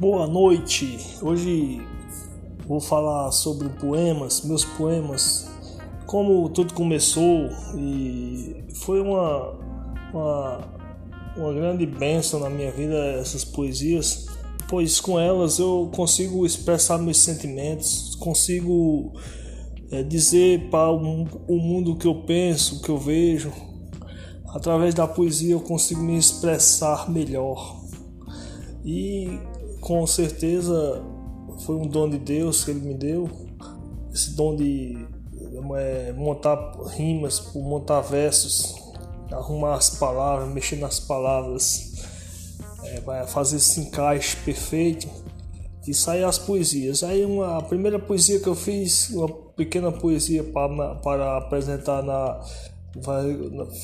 [0.00, 0.98] Boa noite.
[1.22, 1.80] Hoje
[2.66, 5.48] vou falar sobre poemas, meus poemas,
[6.04, 9.52] como tudo começou e foi uma,
[10.12, 10.58] uma,
[11.36, 14.26] uma grande bênção na minha vida essas poesias,
[14.68, 19.12] pois com elas eu consigo expressar meus sentimentos, consigo
[19.92, 23.52] é, dizer para o, o mundo o que eu penso, o que eu vejo.
[24.48, 27.80] Através da poesia eu consigo me expressar melhor.
[28.84, 29.38] E
[29.84, 31.04] com certeza
[31.66, 33.28] foi um dom de Deus que ele me deu.
[34.10, 35.06] Esse dom de
[35.76, 38.74] é, montar rimas, montar versos,
[39.30, 41.92] arrumar as palavras, mexer nas palavras,
[42.82, 45.06] é, fazer esse encaixe perfeito
[45.86, 47.02] e sair as poesias.
[47.02, 52.40] Aí uma, a primeira poesia que eu fiz, uma pequena poesia para, para apresentar na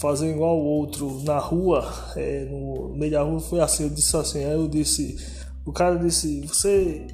[0.01, 4.17] fazer igual o outro na rua, é, no meio da rua foi assim, eu disse
[4.17, 5.17] assim, aí eu disse
[5.65, 7.07] o cara disse: Você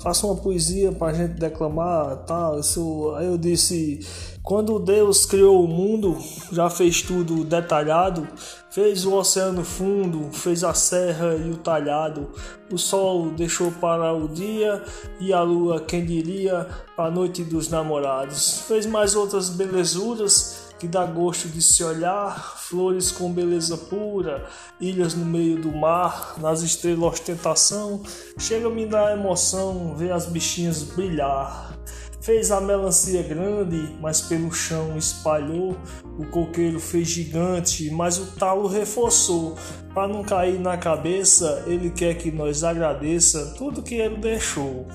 [0.00, 2.60] faça uma poesia para a gente declamar, tal.
[2.60, 4.00] Isso, aí eu disse:
[4.42, 6.16] Quando Deus criou o mundo,
[6.52, 8.26] já fez tudo detalhado,
[8.70, 12.30] fez o oceano fundo, fez a serra e o talhado,
[12.72, 14.82] o sol deixou para o dia
[15.20, 18.60] e a lua, quem diria, a noite dos namorados.
[18.60, 24.46] Fez mais outras belezuras que dá gosto de se olhar, flores com beleza pura,
[24.80, 28.02] ilhas no meio do mar, nas estrelas ostentação,
[28.38, 31.76] chega a me dar emoção ver as bichinhas brilhar.
[32.20, 35.76] Fez a melancia grande, mas pelo chão espalhou.
[36.18, 39.56] O coqueiro fez gigante, mas o talo reforçou.
[39.94, 44.86] Para não cair na cabeça, ele quer que nós agradeça tudo que ele deixou.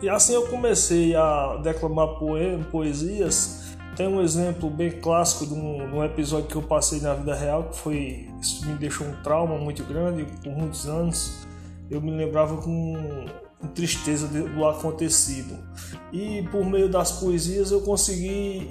[0.00, 3.63] E assim eu comecei a declamar poemas, poesias
[3.96, 7.34] tem um exemplo bem clássico de um, de um, episódio que eu passei na vida
[7.34, 8.28] real, que foi.
[8.40, 11.46] Isso me deixou um trauma muito grande por muitos anos.
[11.90, 13.26] Eu me lembrava com,
[13.60, 15.56] com tristeza do acontecido.
[16.12, 18.68] E por meio das poesias eu consegui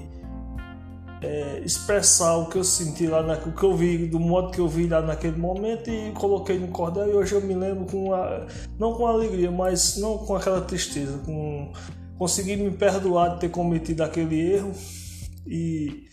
[1.21, 4.59] é, expressar o que eu senti lá, na, o que eu vi, do modo que
[4.59, 7.09] eu vi lá naquele momento e coloquei no cordel.
[7.09, 8.09] E hoje eu me lembro com
[8.77, 11.71] não com alegria, mas não com aquela tristeza, com
[12.17, 14.71] consegui me perdoar de ter cometido aquele erro
[15.45, 16.07] e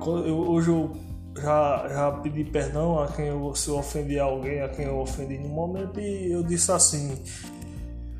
[0.00, 0.92] eu, hoje eu
[1.36, 5.38] já, já pedi perdão a quem eu, se eu ofendi alguém, a quem eu ofendi
[5.38, 7.22] no momento, e eu disse assim: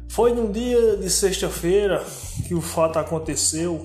[0.08, 2.04] Foi num dia de sexta-feira
[2.46, 3.84] que o fato aconteceu.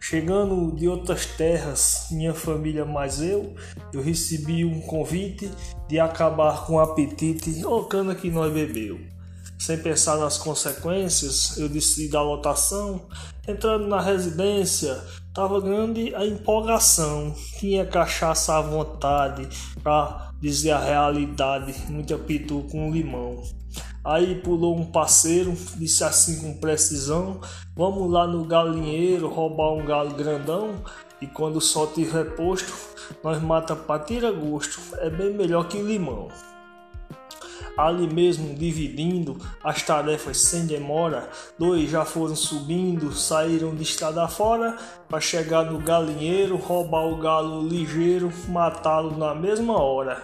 [0.00, 3.54] Chegando de outras terras, minha família mais eu,
[3.92, 5.50] eu recebi um convite
[5.88, 8.98] de acabar com o apetite, o cana que nós bebeu.
[9.58, 13.08] Sem pensar nas consequências, eu decidi dar lotação.
[13.46, 15.02] Entrando na residência,
[15.38, 17.32] estava grande a empolgação.
[17.60, 19.48] Tinha cachaça à vontade,
[19.84, 23.40] para dizer a realidade, muito pitu com limão.
[24.04, 27.40] Aí pulou um parceiro, disse assim com precisão:
[27.76, 30.74] Vamos lá no galinheiro roubar um galo grandão.
[31.20, 32.72] E quando o sol tiver posto,
[33.22, 34.80] nós mata para tirar gosto.
[34.96, 36.28] É bem melhor que limão
[37.78, 41.28] ali mesmo dividindo as tarefas sem demora.
[41.56, 44.76] Dois já foram subindo, saíram de estrada fora
[45.08, 50.20] para chegar no galinheiro, roubar o galo ligeiro, matá-lo na mesma hora.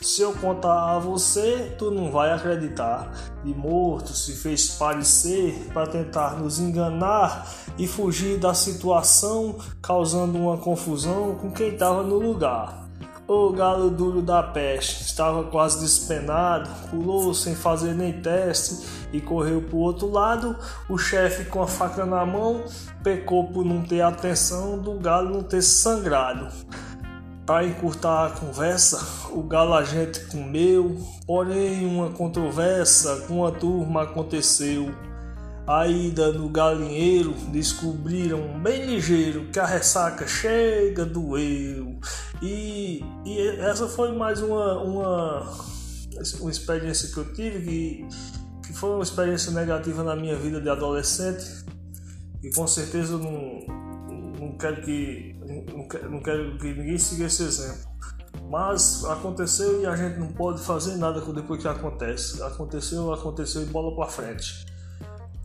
[0.00, 3.12] Se eu contar a você, tu não vai acreditar.
[3.42, 10.56] De morto se fez parecer para tentar nos enganar e fugir da situação, causando uma
[10.58, 12.81] confusão com quem estava no lugar.
[13.28, 19.62] O galo duro da peste estava quase despenado, pulou sem fazer nem teste e correu
[19.62, 20.56] para o outro lado.
[20.88, 22.64] O chefe, com a faca na mão,
[23.02, 26.48] pecou por não ter atenção do galo não ter sangrado.
[27.46, 29.00] Para encurtar a conversa,
[29.30, 34.92] o galo a gente comeu, porém uma controvérsia com a turma aconteceu.
[35.66, 42.00] A ida no galinheiro descobriram bem ligeiro que a ressaca chega doeu.
[42.40, 45.52] E, e essa foi mais uma, uma,
[46.40, 48.08] uma experiência que eu tive que,
[48.66, 51.44] que foi uma experiência negativa na minha vida de adolescente.
[52.42, 55.36] E com certeza eu não, não quero que
[55.72, 57.92] não quero, não quero que ninguém siga esse exemplo.
[58.50, 62.42] Mas aconteceu e a gente não pode fazer nada depois que acontece.
[62.42, 64.71] Aconteceu, aconteceu e bola para frente.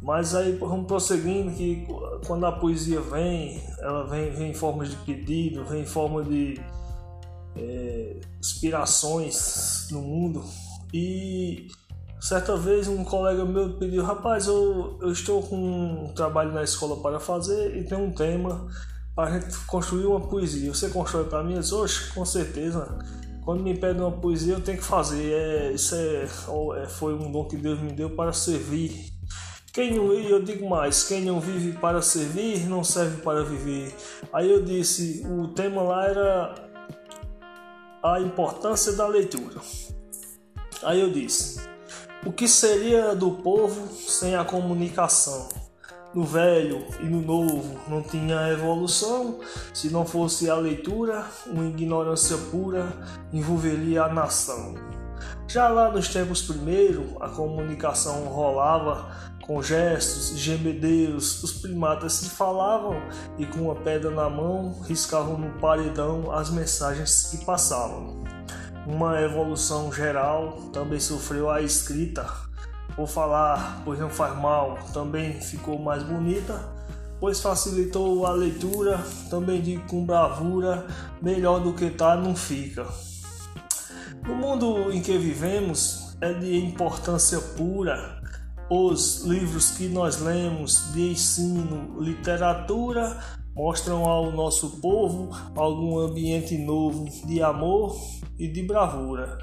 [0.01, 1.87] Mas aí vamos prosseguindo que
[2.25, 6.59] quando a poesia vem, ela vem, vem em forma de pedido, vem em forma de
[7.55, 10.43] é, inspirações no mundo.
[10.93, 11.67] E
[12.19, 17.01] certa vez um colega meu pediu, rapaz, eu, eu estou com um trabalho na escola
[17.01, 18.67] para fazer e tem um tema
[19.15, 20.71] para a gente construir uma poesia.
[20.71, 21.55] Você constrói para mim?
[21.55, 22.99] Eu disse, Oxe, com certeza.
[23.43, 25.33] quando me pedem uma poesia, eu tenho que fazer.
[25.33, 26.27] É, isso é,
[26.83, 29.16] é, foi um dom que Deus me deu para servir.
[29.77, 33.95] Quem não, eu digo mais, quem não vive para servir, não serve para viver.
[34.33, 36.55] Aí eu disse, o tema lá era
[38.01, 39.61] a importância da leitura.
[40.81, 41.61] Aí eu disse,
[42.25, 45.47] o que seria do povo sem a comunicação?
[46.11, 49.39] No velho e no novo não tinha evolução.
[49.75, 52.91] Se não fosse a leitura, uma ignorância pura
[53.31, 54.73] envolveria a nação.
[55.47, 63.01] Já lá nos tempos primeiros, a comunicação rolava com gestos, gemedeiros, os primatas se falavam
[63.39, 68.25] e com uma pedra na mão riscavam no paredão as mensagens que passavam.
[68.85, 72.45] Uma evolução geral também sofreu a escrita,
[72.97, 76.67] Vou falar, pois não faz mal, também ficou mais bonita,
[77.19, 78.99] pois facilitou a leitura,
[79.29, 80.83] também de com bravura,
[81.21, 82.87] melhor do que tá não fica.
[84.25, 88.19] No mundo em que vivemos é de importância pura
[88.69, 93.17] os livros que nós lemos de ensino, literatura,
[93.55, 97.95] mostram ao nosso povo algum ambiente novo de amor
[98.37, 99.37] e de bravura.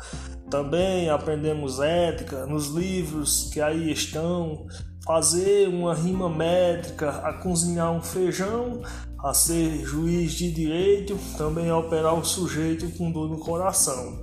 [0.50, 4.67] Também aprendemos ética nos livros que aí estão,
[5.05, 8.82] fazer uma rima métrica, a cozinhar um feijão,
[9.19, 14.23] a ser juiz de direito, também a operar o sujeito com dor no coração.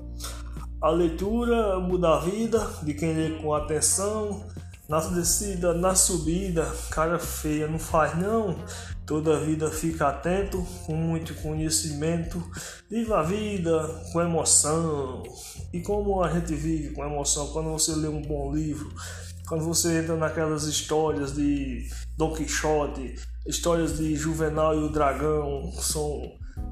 [0.81, 4.47] A leitura muda a vida de quem lê com atenção,
[4.91, 8.57] na descida, na subida, cara feia não faz não.
[9.05, 12.43] Toda vida fica atento, com muito conhecimento.
[12.89, 15.23] Viva a vida com emoção.
[15.71, 18.93] E como a gente vive com emoção quando você lê um bom livro,
[19.47, 23.15] quando você entra naquelas histórias de Don Quixote,
[23.47, 26.21] histórias de Juvenal e o Dragão, são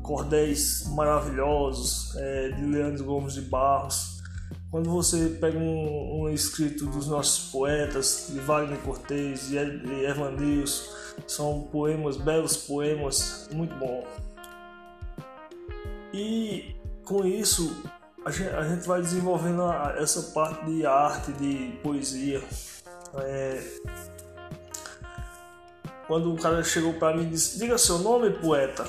[0.04, 4.19] cordéis maravilhosos, é, de Leandro Gomes de Barros
[4.72, 10.92] quando você pega um, um escrito dos nossos poetas, de Wagner Cortez e Evanilson,
[11.28, 14.06] são poemas, belos poemas, muito bom.
[16.14, 17.84] E com isso
[18.26, 22.42] a gente, a gente vai desenvolvendo a, essa parte de arte, de poesia.
[23.16, 23.64] É,
[26.08, 28.86] quando o cara chegou para mim e disse: Diga seu nome, poeta.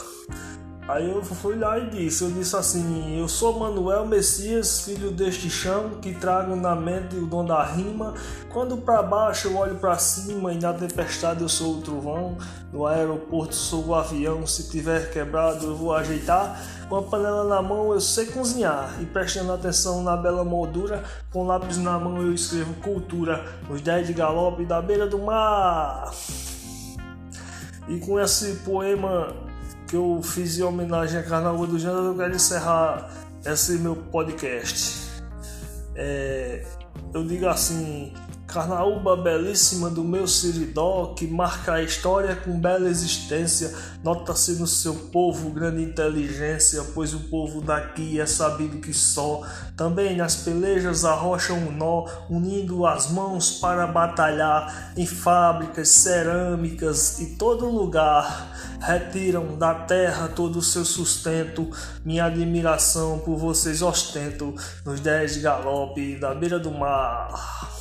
[0.90, 5.48] Aí eu fui lá e disse, eu disse assim, eu sou Manuel Messias, filho deste
[5.48, 8.12] chão, que trago na mente o dom da rima.
[8.52, 12.36] Quando para baixo eu olho para cima e na tempestade eu sou o trovão.
[12.72, 16.60] No aeroporto sou o avião, se tiver quebrado eu vou ajeitar.
[16.88, 21.46] Com a panela na mão eu sei cozinhar e prestando atenção na bela moldura, com
[21.46, 26.10] lápis na mão eu escrevo cultura, os 10 de galope da beira do mar.
[27.86, 29.49] E com esse poema
[29.90, 33.10] que eu fiz em homenagem a Carnaval do Jandas, eu quero encerrar
[33.44, 35.10] esse meu podcast.
[35.96, 36.64] É,
[37.12, 38.14] eu digo assim:
[38.52, 44.94] Carnaúba belíssima do meu Siridó, que marca a história com bela existência, nota-se no seu
[44.94, 49.42] povo grande inteligência, pois o povo daqui é sabido que só.
[49.76, 57.36] Também nas pelejas arrocham um nó, unindo as mãos para batalhar em fábricas, cerâmicas e
[57.36, 58.50] todo lugar
[58.80, 61.70] retiram da terra todo o seu sustento.
[62.04, 67.79] Minha admiração por vocês ostento nos dez de galope da beira do mar.